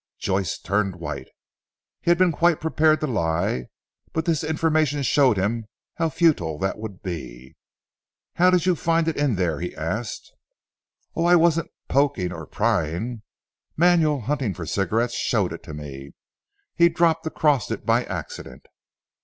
[0.17, 1.27] Joyce turned white.
[2.01, 3.67] He had been quite prepared to lie,
[4.13, 7.55] but this information showed him how futile that would be.
[8.33, 10.33] "How did you find it in there?" he asked.
[11.15, 13.21] "Oh, I wasn't poking and prying.
[13.77, 16.13] Manuel hunting for cigarettes showed it to me.
[16.73, 18.65] He dropped across it by accident."